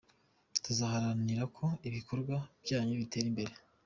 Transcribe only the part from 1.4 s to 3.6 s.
ko ibikorwa byanyu bitera imbere.